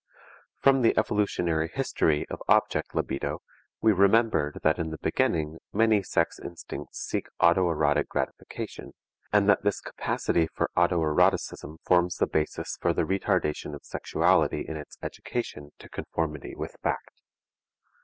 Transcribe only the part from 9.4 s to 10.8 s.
that this capacity for